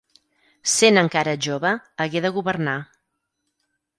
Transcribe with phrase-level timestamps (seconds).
[0.75, 1.73] Sent encara jove,
[2.05, 2.75] hagué de governar.